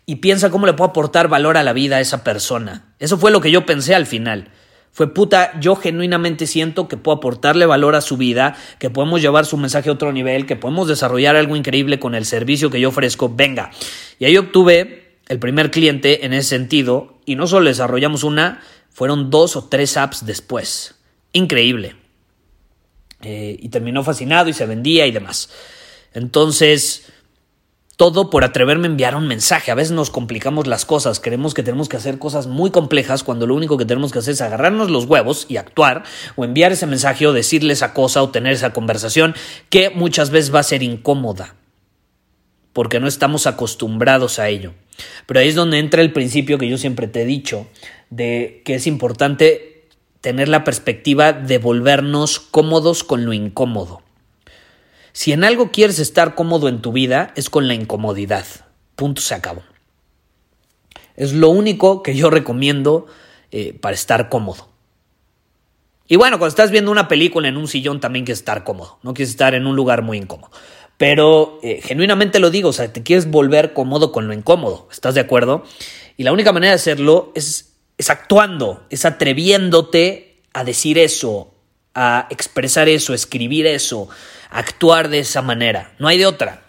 y 0.04 0.16
piensa 0.16 0.50
cómo 0.50 0.66
le 0.66 0.74
puedo 0.74 0.90
aportar 0.90 1.28
valor 1.28 1.56
a 1.56 1.62
la 1.62 1.72
vida 1.72 1.96
a 1.96 2.00
esa 2.00 2.22
persona. 2.22 2.94
Eso 2.98 3.16
fue 3.16 3.30
lo 3.30 3.40
que 3.40 3.50
yo 3.50 3.64
pensé 3.64 3.94
al 3.94 4.06
final. 4.06 4.50
Fue 4.92 5.14
puta, 5.14 5.58
yo 5.60 5.76
genuinamente 5.76 6.46
siento 6.46 6.88
que 6.88 6.96
puedo 6.96 7.18
aportarle 7.18 7.64
valor 7.64 7.94
a 7.94 8.00
su 8.00 8.16
vida, 8.16 8.56
que 8.78 8.90
podemos 8.90 9.22
llevar 9.22 9.46
su 9.46 9.56
mensaje 9.56 9.88
a 9.88 9.92
otro 9.92 10.12
nivel, 10.12 10.46
que 10.46 10.56
podemos 10.56 10.88
desarrollar 10.88 11.36
algo 11.36 11.56
increíble 11.56 12.00
con 12.00 12.14
el 12.14 12.24
servicio 12.24 12.70
que 12.70 12.80
yo 12.80 12.88
ofrezco. 12.88 13.32
Venga. 13.34 13.70
Y 14.18 14.24
ahí 14.24 14.36
obtuve 14.36 15.18
el 15.28 15.38
primer 15.38 15.70
cliente 15.70 16.26
en 16.26 16.32
ese 16.32 16.48
sentido 16.48 17.20
y 17.24 17.36
no 17.36 17.46
solo 17.46 17.68
desarrollamos 17.68 18.24
una, 18.24 18.60
fueron 18.90 19.30
dos 19.30 19.54
o 19.54 19.64
tres 19.64 19.96
apps 19.96 20.26
después. 20.26 20.96
Increíble. 21.32 21.94
Eh, 23.22 23.56
y 23.60 23.68
terminó 23.68 24.02
fascinado 24.02 24.48
y 24.48 24.52
se 24.52 24.66
vendía 24.66 25.06
y 25.06 25.12
demás. 25.12 25.50
Entonces, 26.14 27.12
todo 28.00 28.30
por 28.30 28.44
atreverme 28.44 28.86
a 28.86 28.92
enviar 28.92 29.14
un 29.14 29.28
mensaje. 29.28 29.70
A 29.70 29.74
veces 29.74 29.92
nos 29.92 30.08
complicamos 30.08 30.66
las 30.66 30.86
cosas, 30.86 31.20
creemos 31.20 31.52
que 31.52 31.62
tenemos 31.62 31.86
que 31.86 31.98
hacer 31.98 32.18
cosas 32.18 32.46
muy 32.46 32.70
complejas 32.70 33.22
cuando 33.22 33.46
lo 33.46 33.54
único 33.54 33.76
que 33.76 33.84
tenemos 33.84 34.10
que 34.10 34.20
hacer 34.20 34.32
es 34.32 34.40
agarrarnos 34.40 34.88
los 34.88 35.04
huevos 35.04 35.44
y 35.50 35.58
actuar 35.58 36.04
o 36.34 36.46
enviar 36.46 36.72
ese 36.72 36.86
mensaje 36.86 37.26
o 37.26 37.34
decirle 37.34 37.74
esa 37.74 37.92
cosa 37.92 38.22
o 38.22 38.30
tener 38.30 38.54
esa 38.54 38.72
conversación 38.72 39.34
que 39.68 39.90
muchas 39.90 40.30
veces 40.30 40.54
va 40.54 40.60
a 40.60 40.62
ser 40.62 40.82
incómoda 40.82 41.56
porque 42.72 43.00
no 43.00 43.06
estamos 43.06 43.46
acostumbrados 43.46 44.38
a 44.38 44.48
ello. 44.48 44.72
Pero 45.26 45.40
ahí 45.40 45.48
es 45.48 45.54
donde 45.54 45.78
entra 45.78 46.00
el 46.00 46.14
principio 46.14 46.56
que 46.56 46.70
yo 46.70 46.78
siempre 46.78 47.06
te 47.06 47.20
he 47.20 47.26
dicho, 47.26 47.66
de 48.08 48.62
que 48.64 48.76
es 48.76 48.86
importante 48.86 49.90
tener 50.22 50.48
la 50.48 50.64
perspectiva 50.64 51.34
de 51.34 51.58
volvernos 51.58 52.40
cómodos 52.40 53.04
con 53.04 53.26
lo 53.26 53.34
incómodo. 53.34 54.00
Si 55.12 55.32
en 55.32 55.44
algo 55.44 55.70
quieres 55.70 55.98
estar 55.98 56.34
cómodo 56.34 56.68
en 56.68 56.82
tu 56.82 56.92
vida, 56.92 57.32
es 57.36 57.50
con 57.50 57.68
la 57.68 57.74
incomodidad. 57.74 58.44
Punto, 58.96 59.20
se 59.20 59.34
acabó. 59.34 59.62
Es 61.16 61.32
lo 61.32 61.50
único 61.50 62.02
que 62.02 62.14
yo 62.14 62.30
recomiendo 62.30 63.06
eh, 63.50 63.76
para 63.78 63.94
estar 63.94 64.28
cómodo. 64.28 64.68
Y 66.06 66.16
bueno, 66.16 66.38
cuando 66.38 66.48
estás 66.48 66.70
viendo 66.70 66.90
una 66.90 67.08
película 67.08 67.48
en 67.48 67.56
un 67.56 67.68
sillón 67.68 68.00
también 68.00 68.24
quieres 68.24 68.40
estar 68.40 68.64
cómodo, 68.64 68.98
no 69.02 69.14
quieres 69.14 69.30
estar 69.30 69.54
en 69.54 69.66
un 69.66 69.76
lugar 69.76 70.02
muy 70.02 70.18
incómodo. 70.18 70.50
Pero 70.96 71.60
eh, 71.62 71.80
genuinamente 71.82 72.40
lo 72.40 72.50
digo, 72.50 72.70
o 72.70 72.72
sea, 72.72 72.92
te 72.92 73.02
quieres 73.02 73.30
volver 73.30 73.72
cómodo 73.72 74.12
con 74.12 74.26
lo 74.26 74.34
incómodo, 74.34 74.88
¿estás 74.90 75.14
de 75.14 75.20
acuerdo? 75.20 75.64
Y 76.16 76.24
la 76.24 76.32
única 76.32 76.52
manera 76.52 76.72
de 76.72 76.76
hacerlo 76.76 77.32
es, 77.34 77.74
es 77.96 78.10
actuando, 78.10 78.84
es 78.90 79.04
atreviéndote 79.04 80.42
a 80.52 80.64
decir 80.64 80.98
eso, 80.98 81.54
a 81.94 82.26
expresar 82.30 82.88
eso, 82.88 83.12
a 83.12 83.16
escribir 83.16 83.66
eso, 83.66 84.08
actuar 84.50 85.08
de 85.08 85.20
esa 85.20 85.42
manera. 85.42 85.92
No 85.98 86.08
hay 86.08 86.18
de 86.18 86.26
otra. 86.26 86.62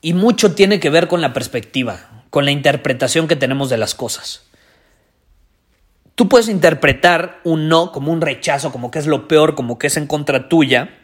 Y 0.00 0.14
mucho 0.14 0.54
tiene 0.54 0.80
que 0.80 0.90
ver 0.90 1.08
con 1.08 1.20
la 1.20 1.32
perspectiva, 1.32 2.24
con 2.30 2.44
la 2.44 2.50
interpretación 2.50 3.28
que 3.28 3.36
tenemos 3.36 3.68
de 3.70 3.76
las 3.76 3.94
cosas. 3.94 4.42
Tú 6.14 6.28
puedes 6.28 6.48
interpretar 6.48 7.40
un 7.44 7.68
no 7.68 7.92
como 7.92 8.12
un 8.12 8.20
rechazo, 8.20 8.72
como 8.72 8.90
que 8.90 8.98
es 8.98 9.06
lo 9.06 9.28
peor, 9.28 9.54
como 9.54 9.78
que 9.78 9.86
es 9.86 9.96
en 9.96 10.06
contra 10.06 10.48
tuya, 10.48 10.98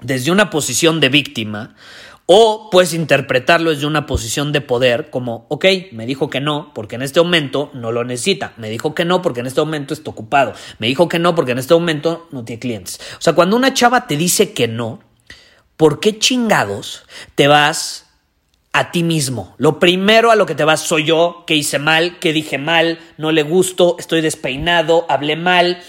desde 0.00 0.30
una 0.30 0.50
posición 0.50 1.00
de 1.00 1.08
víctima, 1.08 1.74
o 2.30 2.68
puedes 2.70 2.92
interpretarlo 2.92 3.70
desde 3.70 3.86
una 3.86 4.04
posición 4.04 4.52
de 4.52 4.60
poder, 4.60 5.08
como, 5.08 5.46
ok, 5.48 5.64
me 5.92 6.04
dijo 6.04 6.28
que 6.28 6.42
no, 6.42 6.72
porque 6.74 6.96
en 6.96 7.00
este 7.00 7.22
momento 7.22 7.70
no 7.72 7.90
lo 7.90 8.04
necesita. 8.04 8.52
Me 8.58 8.68
dijo 8.68 8.94
que 8.94 9.06
no, 9.06 9.22
porque 9.22 9.40
en 9.40 9.46
este 9.46 9.62
momento 9.62 9.94
está 9.94 10.10
ocupado. 10.10 10.52
Me 10.78 10.88
dijo 10.88 11.08
que 11.08 11.18
no, 11.18 11.34
porque 11.34 11.52
en 11.52 11.58
este 11.58 11.72
momento 11.72 12.28
no 12.30 12.44
tiene 12.44 12.60
clientes. 12.60 13.00
O 13.14 13.22
sea, 13.22 13.32
cuando 13.32 13.56
una 13.56 13.72
chava 13.72 14.06
te 14.06 14.18
dice 14.18 14.52
que 14.52 14.68
no, 14.68 15.00
¿por 15.78 16.00
qué 16.00 16.18
chingados 16.18 17.04
te 17.34 17.48
vas 17.48 18.10
a 18.74 18.90
ti 18.90 19.02
mismo? 19.02 19.54
Lo 19.56 19.78
primero 19.78 20.30
a 20.30 20.36
lo 20.36 20.44
que 20.44 20.54
te 20.54 20.64
vas 20.64 20.82
soy 20.82 21.06
yo, 21.06 21.44
que 21.46 21.54
hice 21.54 21.78
mal, 21.78 22.18
que 22.18 22.34
dije 22.34 22.58
mal, 22.58 22.98
no 23.16 23.32
le 23.32 23.42
gusto, 23.42 23.96
estoy 23.98 24.20
despeinado, 24.20 25.06
hablé 25.08 25.36
mal. 25.36 25.80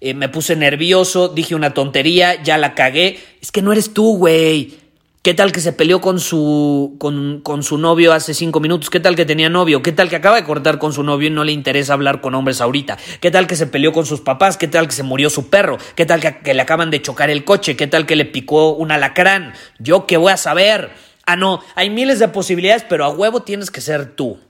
Eh, 0.00 0.14
me 0.14 0.28
puse 0.28 0.54
nervioso, 0.54 1.26
dije 1.26 1.56
una 1.56 1.74
tontería, 1.74 2.40
ya 2.40 2.56
la 2.56 2.76
cagué. 2.76 3.18
Es 3.40 3.50
que 3.50 3.62
no 3.62 3.72
eres 3.72 3.92
tú, 3.92 4.16
güey. 4.16 4.86
¿Qué 5.28 5.34
tal 5.34 5.52
que 5.52 5.60
se 5.60 5.74
peleó 5.74 6.00
con 6.00 6.20
su, 6.20 6.96
con, 6.98 7.42
con, 7.42 7.62
su 7.62 7.76
novio 7.76 8.14
hace 8.14 8.32
cinco 8.32 8.60
minutos? 8.60 8.88
¿Qué 8.88 8.98
tal 8.98 9.14
que 9.14 9.26
tenía 9.26 9.50
novio? 9.50 9.82
¿Qué 9.82 9.92
tal 9.92 10.08
que 10.08 10.16
acaba 10.16 10.36
de 10.36 10.44
cortar 10.44 10.78
con 10.78 10.94
su 10.94 11.02
novio 11.02 11.28
y 11.28 11.30
no 11.30 11.44
le 11.44 11.52
interesa 11.52 11.92
hablar 11.92 12.22
con 12.22 12.34
hombres 12.34 12.62
ahorita? 12.62 12.96
¿Qué 13.20 13.30
tal 13.30 13.46
que 13.46 13.54
se 13.54 13.66
peleó 13.66 13.92
con 13.92 14.06
sus 14.06 14.22
papás? 14.22 14.56
¿Qué 14.56 14.68
tal 14.68 14.86
que 14.86 14.94
se 14.94 15.02
murió 15.02 15.28
su 15.28 15.50
perro? 15.50 15.76
¿Qué 15.96 16.06
tal 16.06 16.22
que, 16.22 16.38
que 16.38 16.54
le 16.54 16.62
acaban 16.62 16.90
de 16.90 17.02
chocar 17.02 17.28
el 17.28 17.44
coche? 17.44 17.76
¿Qué 17.76 17.86
tal 17.86 18.06
que 18.06 18.16
le 18.16 18.24
picó 18.24 18.70
un 18.70 18.90
alacrán? 18.90 19.52
¿Yo 19.78 20.06
qué 20.06 20.16
voy 20.16 20.32
a 20.32 20.38
saber? 20.38 20.92
Ah, 21.26 21.36
no, 21.36 21.60
hay 21.74 21.90
miles 21.90 22.20
de 22.20 22.28
posibilidades, 22.28 22.86
pero 22.88 23.04
a 23.04 23.10
huevo 23.10 23.42
tienes 23.42 23.70
que 23.70 23.82
ser 23.82 24.16
tú. 24.16 24.40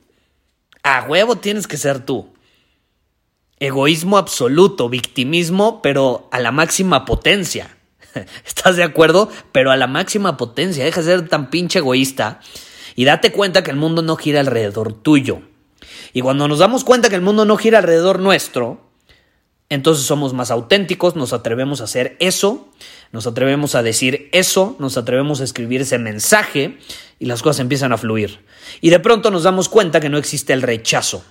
A 0.85 1.03
huevo 1.09 1.35
tienes 1.39 1.67
que 1.67 1.77
ser 1.77 2.07
tú. 2.07 2.33
Egoísmo 3.59 4.17
absoluto, 4.17 4.89
victimismo, 4.89 5.83
pero 5.83 6.29
a 6.31 6.39
la 6.39 6.53
máxima 6.53 7.05
potencia. 7.05 7.78
¿Estás 8.47 8.77
de 8.77 8.83
acuerdo? 8.83 9.31
Pero 9.53 9.71
a 9.71 9.77
la 9.77 9.87
máxima 9.87 10.37
potencia, 10.37 10.85
deja 10.85 11.03
de 11.03 11.07
ser 11.07 11.29
tan 11.29 11.51
pinche 11.51 11.81
egoísta 11.81 12.41
y 12.95 13.05
date 13.05 13.33
cuenta 13.33 13.63
que 13.63 13.71
el 13.71 13.77
mundo 13.77 14.03
no 14.03 14.17
gira 14.17 14.41
alrededor 14.41 14.93
tuyo. 14.93 15.43
Y 16.13 16.21
cuando 16.21 16.49
nos 16.49 16.59
damos 16.59 16.85
cuenta 16.85 17.09
que 17.09 17.15
el 17.15 17.23
mundo 17.23 17.45
no 17.45 17.57
gira 17.57 17.79
alrededor 17.79 18.19
nuestro, 18.19 18.91
entonces 19.69 20.07
somos 20.07 20.33
más 20.33 20.51
auténticos, 20.51 21.15
nos 21.15 21.33
atrevemos 21.33 21.81
a 21.81 21.85
hacer 21.85 22.17
eso, 22.21 22.69
nos 23.13 23.27
atrevemos 23.27 23.75
a 23.75 23.83
decir 23.83 24.29
eso, 24.33 24.77
nos 24.79 24.97
atrevemos 24.97 25.41
a 25.41 25.45
escribir 25.45 25.83
ese 25.83 25.99
mensaje 25.99 26.79
y 27.19 27.27
las 27.27 27.43
cosas 27.43 27.61
empiezan 27.61 27.93
a 27.93 27.99
fluir. 27.99 28.45
Y 28.81 28.91
de 28.91 28.99
pronto 28.99 29.31
nos 29.31 29.43
damos 29.43 29.69
cuenta 29.69 30.01
que 30.01 30.09
no 30.09 30.19
existe 30.19 30.53
el 30.55 30.63
rechazo 30.63 31.23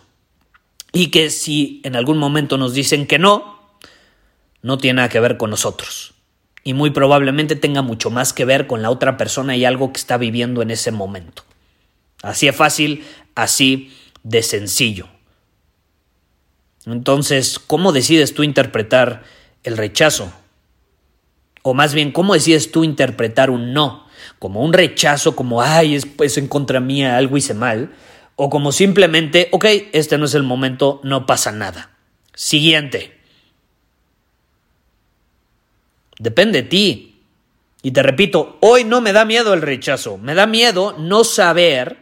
y 0.94 1.08
que 1.08 1.30
si 1.32 1.82
en 1.84 1.96
algún 1.96 2.18
momento 2.18 2.58
nos 2.58 2.74
dicen 2.74 3.08
que 3.08 3.20
no, 3.20 3.76
no 4.62 4.78
tiene 4.78 4.98
nada 4.98 5.10
que 5.10 5.20
ver 5.20 5.38
con 5.38 5.50
nosotros 5.50 6.14
y 6.68 6.74
muy 6.74 6.90
probablemente 6.90 7.56
tenga 7.56 7.82
mucho 7.82 8.10
más 8.10 8.34
que 8.34 8.44
ver 8.44 8.68
con 8.68 8.82
la 8.82 8.90
otra 8.90 9.16
persona 9.16 9.56
y 9.56 9.64
algo 9.64 9.94
que 9.94 10.02
está 10.02 10.18
viviendo 10.18 10.62
en 10.62 10.70
ese 10.70 10.92
momento. 10.92 11.46
Así 12.22 12.50
es 12.50 12.56
fácil, 12.58 13.06
así 13.36 13.94
de 14.24 14.44
sencillo. 14.44 15.08
Entonces, 16.86 17.58
¿cómo 17.58 17.94
decides 17.94 18.34
tú 18.34 18.44
interpretar 18.44 19.24
el 19.64 19.78
rechazo? 19.78 20.30
O 21.62 21.74
más 21.74 21.94
bien, 21.94 22.12
¿cómo 22.12 22.34
decides 22.34 22.70
tú 22.70 22.84
interpretar 22.84 23.50
un 23.50 23.72
no? 23.72 24.06
Como 24.38 24.62
un 24.62 24.74
rechazo, 24.74 25.38
como, 25.38 25.62
ay, 25.62 25.96
es, 25.96 26.06
pues 26.06 26.38
en 26.38 26.50
contra 26.50 26.82
mía, 26.82 27.16
algo 27.16 27.38
hice 27.38 27.54
mal. 27.54 27.94
O 28.36 28.50
como 28.50 28.74
simplemente, 28.74 29.48
ok, 29.54 29.64
este 29.94 30.18
no 30.18 30.26
es 30.26 30.34
el 30.34 30.44
momento, 30.44 31.00
no 31.06 31.26
pasa 31.26 31.54
nada. 31.54 31.92
Siguiente. 32.36 33.17
Depende 36.20 36.64
de 36.64 36.68
ti. 36.68 37.22
Y 37.82 37.92
te 37.92 38.04
repito, 38.04 38.58
hoy 38.62 38.84
no 38.84 39.02
me 39.02 39.14
da 39.14 39.24
miedo 39.24 39.54
el 39.54 39.62
rechazo, 39.62 40.18
me 40.18 40.34
da 40.34 40.48
miedo 40.48 40.96
no 40.98 41.24
saber 41.24 41.98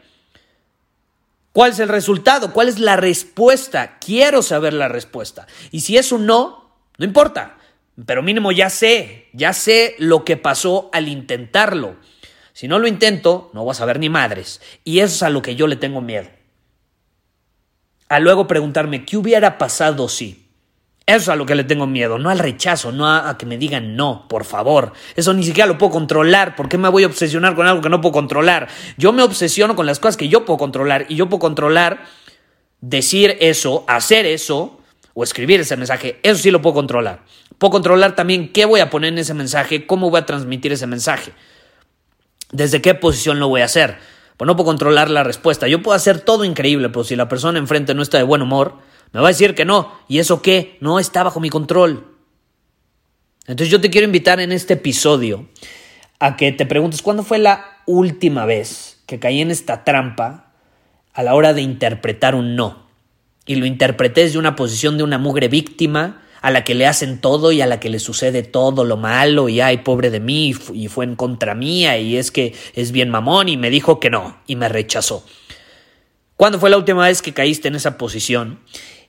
cuál 1.51 1.72
es 1.72 1.79
el 1.79 1.89
resultado, 1.89 2.53
cuál 2.53 2.69
es 2.69 2.79
la 2.79 2.95
respuesta. 2.95 3.98
Quiero 4.00 4.41
saber 4.41 4.74
la 4.74 4.88
respuesta. 4.88 5.48
Y 5.72 5.81
si 5.81 5.98
es 5.98 6.12
un 6.12 6.25
no, 6.25 6.72
no 6.98 7.05
importa, 7.05 7.57
pero 8.05 8.24
mínimo 8.24 8.51
ya 8.51 8.69
sé, 8.69 9.27
ya 9.34 9.53
sé 9.53 9.95
lo 10.00 10.24
que 10.24 10.38
pasó 10.38 10.89
al 10.93 11.07
intentarlo. 11.07 11.98
Si 12.53 12.67
no 12.67 12.79
lo 12.79 12.88
intento, 12.88 13.51
no 13.53 13.63
voy 13.63 13.72
a 13.72 13.75
saber 13.75 14.00
ni 14.00 14.10
madres. 14.10 14.62
Y 14.86 15.00
eso 15.00 15.15
es 15.15 15.24
a 15.24 15.29
lo 15.29 15.41
que 15.41 15.55
yo 15.55 15.67
le 15.67 15.75
tengo 15.75 16.00
miedo. 16.01 16.29
A 18.07 18.19
luego 18.19 18.48
preguntarme, 18.48 19.03
¿qué 19.03 19.17
hubiera 19.17 19.57
pasado 19.57 20.07
si? 20.07 20.45
Eso 21.08 21.18
es 21.18 21.30
a 21.30 21.36
lo 21.36 21.46
que 21.46 21.54
le 21.54 21.64
tengo 21.64 21.86
miedo, 21.86 22.18
no 22.18 22.32
al 22.32 22.40
rechazo, 22.40 22.92
no 22.92 23.08
a, 23.08 23.38
que 23.38 23.46
me 23.46 23.60
digan 23.60 23.96
no, 23.96 24.28
por 24.28 24.44
favor. 24.44 24.94
Eso 25.16 25.34
ni 25.36 25.44
siquiera 25.44 25.68
lo 25.68 25.78
puedo 25.78 25.92
controlar. 25.92 26.56
¿Por 26.56 26.68
qué 26.68 26.80
me 26.80 26.90
voy 26.90 27.04
a 27.04 27.08
obsesionar 27.08 27.56
con 27.56 27.68
algo 27.68 27.82
que 27.82 27.90
no 27.90 28.02
puedo 28.02 28.14
controlar? 28.14 28.68
Yo 28.98 29.14
me 29.14 29.22
obsesiono 29.22 29.76
con 29.76 29.86
las 29.86 30.00
cosas 30.00 30.18
que 30.18 30.30
yo 30.30 30.46
puedo 30.46 30.58
controlar 30.58 31.06
y 31.08 31.16
yo 31.16 31.30
puedo 31.30 31.40
controlar 31.40 32.06
decir 32.82 33.38
eso, 33.40 33.86
hacer 33.88 34.26
eso 34.26 34.80
o 35.14 35.24
escribir 35.24 35.60
ese 35.60 35.78
mensaje. 35.78 36.20
Eso 36.24 36.42
sí 36.42 36.50
lo 36.50 36.64
puedo 36.64 36.74
controlar. 36.74 37.22
Puedo 37.60 37.72
controlar 37.72 38.16
también 38.16 38.52
qué 38.52 38.66
voy 38.66 38.80
a 38.80 38.90
poner 38.90 39.14
en 39.14 39.20
ese 39.20 39.36
mensaje, 39.36 39.86
cómo 39.86 40.10
voy 40.10 40.22
a 40.22 40.26
transmitir 40.26 40.72
ese 40.72 40.88
mensaje, 40.88 41.34
desde 42.52 42.82
qué 42.82 42.96
posición 42.96 43.40
lo 43.40 43.48
voy 43.48 43.62
a 43.62 43.66
hacer. 43.66 43.98
Pues 44.38 44.48
no 44.48 44.56
puedo 44.56 44.66
controlar 44.66 45.12
la 45.12 45.24
respuesta. 45.24 45.68
Yo 45.68 45.84
puedo 45.84 45.96
hacer 45.96 46.20
todo 46.20 46.44
increíble, 46.44 46.90
pero 46.90 47.04
si 47.04 47.16
la 47.16 47.30
persona 47.30 47.60
enfrente 47.60 47.94
no 47.94 48.02
está 48.02 48.18
de 48.18 48.24
buen 48.24 48.42
humor, 48.42 48.80
me 49.12 49.22
va 49.22 49.28
a 49.28 49.32
decir 49.32 49.56
que 49.56 49.66
no. 49.66 49.92
¿Y 50.08 50.20
eso 50.20 50.42
qué? 50.42 50.78
No 50.82 51.00
está 51.00 51.24
bajo 51.24 51.40
mi 51.40 51.50
control. 51.50 52.16
Entonces 53.48 53.70
yo 53.70 53.80
te 53.80 53.90
quiero 53.90 54.06
invitar 54.06 54.40
en 54.40 54.52
este 54.52 54.74
episodio 54.74 55.48
a 56.20 56.36
que 56.36 56.52
te 56.52 56.66
preguntes 56.66 57.02
cuándo 57.02 57.24
fue 57.24 57.38
la 57.38 57.82
última 57.86 58.46
vez 58.46 59.04
que 59.06 59.20
caí 59.20 59.42
en 59.42 59.52
esta 59.52 59.84
trampa 59.84 60.54
a 61.14 61.24
la 61.24 61.36
hora 61.36 61.54
de 61.54 61.62
interpretar 61.62 62.36
un 62.36 62.56
no. 62.56 62.86
Y 63.46 63.56
lo 63.56 63.66
interpreté 63.66 64.22
desde 64.22 64.40
una 64.40 64.56
posición 64.56 64.98
de 64.98 65.04
una 65.04 65.18
mugre 65.18 65.48
víctima 65.48 66.24
a 66.42 66.52
la 66.52 66.64
que 66.64 66.76
le 66.76 66.86
hacen 66.86 67.22
todo 67.22 67.52
y 67.52 67.62
a 67.62 67.68
la 67.68 67.80
que 67.80 67.90
le 67.90 68.00
sucede 68.00 68.44
todo 68.44 68.84
lo 68.84 68.98
malo 68.98 69.50
y 69.50 69.62
ay, 69.62 69.78
pobre 69.78 70.10
de 70.12 70.20
mí 70.20 70.54
y 70.74 70.88
fue 70.90 71.06
en 71.06 71.16
contra 71.16 71.56
mía 71.56 71.98
y 71.98 72.18
es 72.18 72.32
que 72.32 72.54
es 72.74 72.92
bien 72.92 73.10
mamón 73.10 73.50
y 73.50 73.58
me 73.58 73.70
dijo 73.70 74.00
que 74.00 74.10
no 74.10 74.38
y 74.46 74.56
me 74.56 74.70
rechazó. 74.70 75.26
¿Cuándo 76.36 76.60
fue 76.60 76.70
la 76.70 76.78
última 76.78 77.08
vez 77.08 77.22
que 77.22 77.34
caíste 77.34 77.70
en 77.70 77.76
esa 77.76 77.98
posición? 77.98 78.60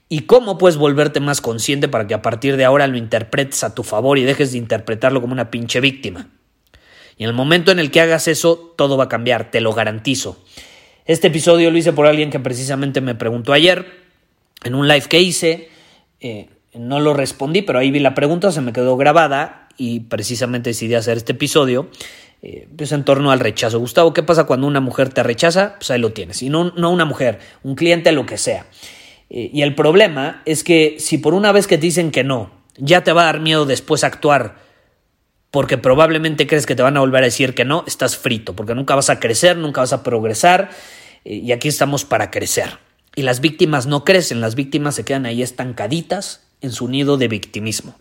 Y 0.08 0.20
cómo 0.20 0.58
puedes 0.58 0.76
volverte 0.76 1.20
más 1.20 1.40
consciente 1.40 1.88
para 1.88 2.06
que 2.06 2.14
a 2.14 2.22
partir 2.22 2.56
de 2.56 2.64
ahora 2.64 2.86
lo 2.86 2.96
interpretes 2.96 3.64
a 3.64 3.74
tu 3.74 3.82
favor 3.82 4.18
y 4.18 4.24
dejes 4.24 4.52
de 4.52 4.58
interpretarlo 4.58 5.20
como 5.20 5.32
una 5.32 5.50
pinche 5.50 5.80
víctima. 5.80 6.28
Y 7.16 7.24
en 7.24 7.30
el 7.30 7.34
momento 7.34 7.72
en 7.72 7.78
el 7.78 7.90
que 7.90 8.00
hagas 8.00 8.28
eso, 8.28 8.74
todo 8.76 8.96
va 8.96 9.04
a 9.04 9.08
cambiar, 9.08 9.50
te 9.50 9.60
lo 9.60 9.72
garantizo. 9.72 10.42
Este 11.06 11.28
episodio 11.28 11.70
lo 11.70 11.78
hice 11.78 11.92
por 11.92 12.06
alguien 12.06 12.30
que 12.30 12.40
precisamente 12.40 13.00
me 13.00 13.14
preguntó 13.14 13.52
ayer 13.52 13.86
en 14.64 14.74
un 14.74 14.86
live 14.86 15.06
que 15.08 15.20
hice. 15.20 15.70
Eh, 16.20 16.50
no 16.74 17.00
lo 17.00 17.14
respondí, 17.14 17.62
pero 17.62 17.78
ahí 17.78 17.90
vi 17.90 18.00
la 18.00 18.14
pregunta, 18.14 18.52
se 18.52 18.60
me 18.60 18.72
quedó 18.72 18.96
grabada 18.96 19.68
y 19.76 20.00
precisamente 20.00 20.70
decidí 20.70 20.94
hacer 20.94 21.16
este 21.16 21.32
episodio. 21.32 21.88
Eh, 22.42 22.68
pues 22.76 22.92
en 22.92 23.04
torno 23.04 23.30
al 23.30 23.40
rechazo. 23.40 23.80
Gustavo, 23.80 24.12
¿qué 24.12 24.22
pasa 24.22 24.44
cuando 24.44 24.66
una 24.66 24.80
mujer 24.80 25.08
te 25.08 25.22
rechaza? 25.22 25.76
Pues 25.78 25.90
ahí 25.90 26.00
lo 26.00 26.12
tienes. 26.12 26.42
Y 26.42 26.50
no, 26.50 26.72
no 26.76 26.90
una 26.90 27.04
mujer, 27.04 27.38
un 27.62 27.74
cliente, 27.74 28.12
lo 28.12 28.26
que 28.26 28.36
sea. 28.36 28.66
Eh, 29.30 29.50
y 29.52 29.62
el 29.62 29.74
problema 29.74 30.42
es 30.44 30.64
que 30.64 30.96
si 30.98 31.18
por 31.18 31.34
una 31.34 31.52
vez 31.52 31.66
que 31.66 31.78
te 31.78 31.82
dicen 31.82 32.10
que 32.10 32.24
no, 32.24 32.50
ya 32.76 33.04
te 33.04 33.12
va 33.12 33.22
a 33.22 33.26
dar 33.26 33.40
miedo 33.40 33.66
después 33.66 34.04
actuar 34.04 34.66
porque 35.50 35.78
probablemente 35.78 36.46
crees 36.46 36.66
que 36.66 36.74
te 36.74 36.82
van 36.82 36.98
a 36.98 37.00
volver 37.00 37.22
a 37.22 37.26
decir 37.26 37.54
que 37.54 37.64
no, 37.64 37.82
estás 37.86 38.16
frito, 38.18 38.54
porque 38.54 38.74
nunca 38.74 38.94
vas 38.94 39.08
a 39.08 39.20
crecer, 39.20 39.56
nunca 39.56 39.80
vas 39.80 39.94
a 39.94 40.02
progresar, 40.02 40.68
eh, 41.24 41.36
y 41.36 41.52
aquí 41.52 41.68
estamos 41.68 42.04
para 42.04 42.30
crecer. 42.30 42.78
Y 43.14 43.22
las 43.22 43.40
víctimas 43.40 43.86
no 43.86 44.04
crecen, 44.04 44.42
las 44.42 44.54
víctimas 44.54 44.96
se 44.96 45.06
quedan 45.06 45.24
ahí 45.24 45.42
estancaditas 45.42 46.42
en 46.60 46.72
su 46.72 46.88
nido 46.88 47.16
de 47.16 47.28
victimismo. 47.28 47.96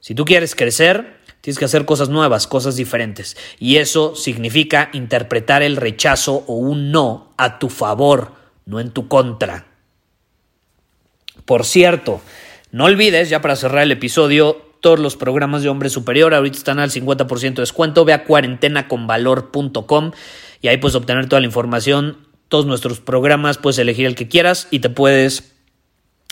Si 0.00 0.16
tú 0.16 0.24
quieres 0.24 0.56
crecer, 0.56 1.18
tienes 1.40 1.60
que 1.60 1.64
hacer 1.64 1.84
cosas 1.84 2.08
nuevas, 2.08 2.48
cosas 2.48 2.74
diferentes. 2.74 3.36
Y 3.60 3.76
eso 3.76 4.16
significa 4.16 4.90
interpretar 4.92 5.62
el 5.62 5.76
rechazo 5.76 6.42
o 6.48 6.54
un 6.54 6.90
no 6.90 7.32
a 7.36 7.60
tu 7.60 7.68
favor, 7.68 8.32
no 8.66 8.80
en 8.80 8.90
tu 8.90 9.06
contra. 9.06 9.66
Por 11.44 11.64
cierto, 11.64 12.20
no 12.70 12.84
olvides, 12.84 13.30
ya 13.30 13.40
para 13.40 13.56
cerrar 13.56 13.82
el 13.82 13.92
episodio, 13.92 14.64
todos 14.80 14.98
los 14.98 15.16
programas 15.16 15.62
de 15.62 15.68
Hombre 15.68 15.88
Superior 15.88 16.34
ahorita 16.34 16.58
están 16.58 16.78
al 16.78 16.90
50% 16.90 17.54
de 17.54 17.62
descuento. 17.62 18.04
Ve 18.04 18.12
a 18.12 18.24
cuarentenaconvalor.com 18.24 20.12
y 20.60 20.68
ahí 20.68 20.76
puedes 20.76 20.94
obtener 20.94 21.28
toda 21.28 21.40
la 21.40 21.46
información, 21.46 22.18
todos 22.48 22.66
nuestros 22.66 23.00
programas, 23.00 23.58
puedes 23.58 23.78
elegir 23.78 24.06
el 24.06 24.14
que 24.14 24.28
quieras 24.28 24.68
y 24.70 24.80
te 24.80 24.90
puedes 24.90 25.53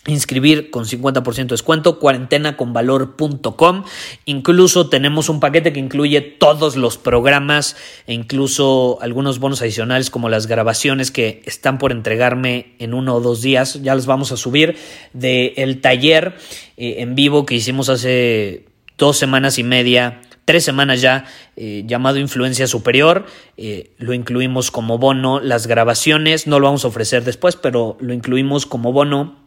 inscribir 0.06 0.71
con 0.71 0.85
50% 0.85 1.35
de 1.35 1.44
descuento, 1.44 1.99
cuarentenaconvalor.com. 2.00 3.85
Incluso 4.25 4.88
tenemos 4.88 5.28
un 5.28 5.38
paquete 5.38 5.73
que 5.73 5.78
incluye 5.78 6.21
todos 6.21 6.76
los 6.76 6.99
programas 6.99 7.76
e 8.06 8.14
incluso 8.14 8.99
algunos 9.00 9.38
bonos 9.38 9.62
adicionales 9.62 10.11
como 10.11 10.28
las 10.28 10.47
grabaciones 10.49 11.12
que 11.12 11.42
están 11.44 11.78
por 11.78 11.92
entregarme 11.92 12.75
en 12.78 12.94
uno 12.94 13.14
o 13.14 13.21
dos 13.21 13.42
días. 13.42 13.80
Ya 13.82 13.94
las 13.94 14.06
vamos 14.06 14.32
a 14.32 14.37
subir 14.37 14.76
del 15.12 15.52
el 15.56 15.80
taller 15.80 16.35
eh, 16.76 16.97
en 16.99 17.14
vivo 17.14 17.47
que 17.47 17.54
hicimos 17.54 17.88
hace 17.88 18.66
dos 18.99 19.16
semanas 19.18 19.59
y 19.59 19.62
media 19.62 20.21
tres 20.44 20.64
semanas 20.64 21.00
ya 21.00 21.25
eh, 21.54 21.85
llamado 21.87 22.18
Influencia 22.18 22.66
Superior. 22.66 23.26
Eh, 23.56 23.92
lo 23.99 24.12
incluimos 24.12 24.73
como 24.73 24.99
bono. 24.99 25.38
Las 25.38 25.68
grabaciones 25.68 26.49
no 26.49 26.59
lo 26.59 26.66
vamos 26.66 26.85
a 26.85 26.88
ofrecer 26.88 27.23
después, 27.23 27.54
pero 27.54 27.97
lo 28.00 28.12
incluimos 28.12 28.66
como 28.66 28.92
bono 28.92 29.41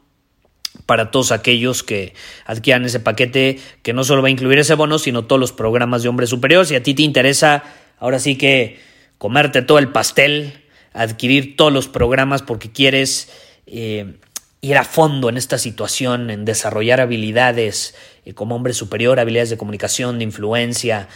para 0.85 1.11
todos 1.11 1.31
aquellos 1.31 1.83
que 1.83 2.13
adquieran 2.45 2.85
ese 2.85 2.99
paquete 2.99 3.59
que 3.81 3.93
no 3.93 4.03
solo 4.03 4.21
va 4.21 4.27
a 4.27 4.31
incluir 4.31 4.59
ese 4.59 4.75
bono, 4.75 4.99
sino 4.99 5.25
todos 5.25 5.39
los 5.39 5.51
programas 5.51 6.03
de 6.03 6.09
Hombre 6.09 6.27
Superior. 6.27 6.65
Si 6.65 6.75
a 6.75 6.83
ti 6.83 6.93
te 6.93 7.03
interesa, 7.03 7.63
ahora 7.99 8.19
sí 8.19 8.37
que 8.37 8.79
comerte 9.17 9.61
todo 9.61 9.79
el 9.79 9.89
pastel, 9.89 10.53
adquirir 10.93 11.55
todos 11.55 11.73
los 11.73 11.87
programas 11.87 12.41
porque 12.41 12.71
quieres 12.71 13.29
eh, 13.67 14.15
ir 14.65 14.77
a 14.77 14.83
fondo 14.83 15.29
en 15.29 15.37
esta 15.37 15.59
situación, 15.59 16.31
en 16.31 16.43
desarrollar 16.43 16.99
habilidades 16.99 17.93
eh, 18.25 18.33
como 18.33 18.55
hombre 18.55 18.73
superior, 18.73 19.19
habilidades 19.19 19.51
de 19.51 19.57
comunicación, 19.57 20.17
de 20.17 20.23
influencia, 20.23 21.07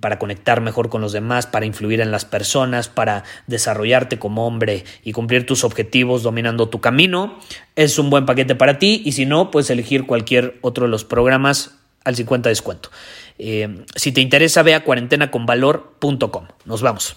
para 0.00 0.18
conectar 0.18 0.62
mejor 0.62 0.88
con 0.88 1.02
los 1.02 1.12
demás, 1.12 1.46
para 1.46 1.66
influir 1.66 2.00
en 2.00 2.10
las 2.10 2.24
personas, 2.24 2.88
para 2.88 3.24
desarrollarte 3.46 4.18
como 4.18 4.46
hombre 4.46 4.84
y 5.02 5.12
cumplir 5.12 5.44
tus 5.44 5.64
objetivos 5.64 6.22
dominando 6.22 6.70
tu 6.70 6.80
camino, 6.80 7.38
es 7.76 7.98
un 7.98 8.08
buen 8.08 8.24
paquete 8.24 8.54
para 8.54 8.78
ti 8.78 9.02
y 9.04 9.12
si 9.12 9.26
no, 9.26 9.50
puedes 9.50 9.68
elegir 9.68 10.06
cualquier 10.06 10.56
otro 10.62 10.86
de 10.86 10.90
los 10.90 11.04
programas 11.04 11.76
al 12.04 12.16
50 12.16 12.48
descuento. 12.48 12.90
Eh, 13.38 13.84
si 13.94 14.12
te 14.12 14.22
interesa, 14.22 14.62
ve 14.62 14.74
a 14.74 14.82
cuarentenaconvalor.com. 14.82 16.46
Nos 16.64 16.80
vamos. 16.80 17.16